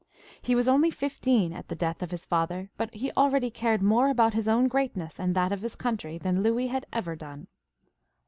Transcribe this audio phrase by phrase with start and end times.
[0.41, 4.09] He was only fifteen at the death of his father, but he already cared more
[4.09, 7.45] about his own greatness and that of his country than Louis had ever done.